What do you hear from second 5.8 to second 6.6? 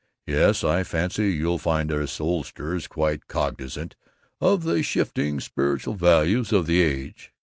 values